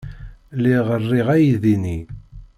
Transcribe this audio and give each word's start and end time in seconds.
Lliɣ 0.57 0.87
riɣ 1.09 1.27
aydi-nni. 1.35 1.99